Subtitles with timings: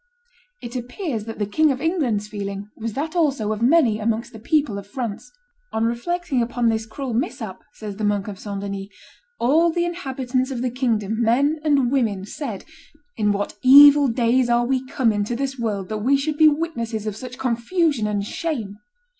[0.63, 4.39] It appears that the King of England's feeling was that also of many amongst the
[4.39, 5.31] people of France.
[5.71, 8.61] "On reflecting upon this cruel mishap," says the monk of St.
[8.61, 8.87] Denis,
[9.39, 12.65] "all the inhabitants of the kingdom, men and women, said,
[13.15, 17.05] 'In what evil days are we come into this world that we should be witnesses
[17.05, 18.79] of such confusion and shame!